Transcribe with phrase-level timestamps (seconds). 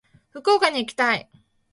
[0.31, 1.29] 福岡に行きたい。